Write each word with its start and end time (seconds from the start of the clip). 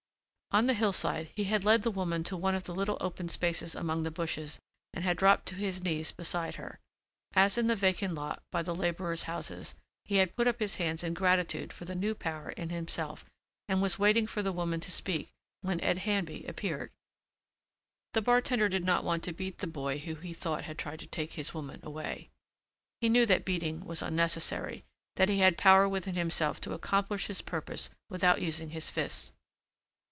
On 0.53 0.67
the 0.67 0.73
hillside 0.73 1.31
he 1.33 1.45
had 1.45 1.63
led 1.63 1.83
the 1.83 1.89
woman 1.91 2.25
to 2.25 2.35
one 2.35 2.55
of 2.55 2.63
the 2.65 2.75
little 2.75 2.97
open 2.99 3.29
spaces 3.29 3.73
among 3.73 4.03
the 4.03 4.11
bushes 4.11 4.59
and 4.93 5.01
had 5.01 5.15
dropped 5.15 5.45
to 5.45 5.55
his 5.55 5.81
knees 5.81 6.11
beside 6.11 6.55
her. 6.55 6.77
As 7.31 7.57
in 7.57 7.67
the 7.67 7.75
vacant 7.77 8.15
lot, 8.15 8.43
by 8.51 8.61
the 8.61 8.75
laborers' 8.75 9.23
houses, 9.23 9.75
he 10.03 10.17
had 10.17 10.35
put 10.35 10.47
up 10.47 10.59
his 10.59 10.75
hands 10.75 11.05
in 11.05 11.13
gratitude 11.13 11.71
for 11.71 11.85
the 11.85 11.95
new 11.95 12.13
power 12.13 12.49
in 12.49 12.67
himself 12.69 13.23
and 13.69 13.81
was 13.81 13.97
waiting 13.97 14.27
for 14.27 14.41
the 14.41 14.51
woman 14.51 14.81
to 14.81 14.91
speak 14.91 15.29
when 15.61 15.79
Ed 15.79 15.99
Handby 15.99 16.43
appeared. 16.49 16.91
The 18.11 18.21
bartender 18.21 18.67
did 18.67 18.83
not 18.83 19.05
want 19.05 19.23
to 19.23 19.31
beat 19.33 19.59
the 19.59 19.67
boy, 19.67 19.99
who 19.99 20.15
he 20.15 20.33
thought 20.33 20.65
had 20.65 20.77
tried 20.77 20.99
to 20.99 21.07
take 21.07 21.31
his 21.31 21.53
woman 21.53 21.79
away. 21.81 22.29
He 22.99 23.07
knew 23.07 23.25
that 23.25 23.45
beating 23.45 23.85
was 23.85 24.01
unnecessary, 24.01 24.83
that 25.15 25.29
he 25.29 25.39
had 25.39 25.57
power 25.57 25.87
within 25.87 26.15
himself 26.15 26.59
to 26.59 26.73
accomplish 26.73 27.27
his 27.27 27.41
purpose 27.41 27.89
without 28.09 28.41
using 28.41 28.71
his 28.71 28.89
fists. 28.89 29.31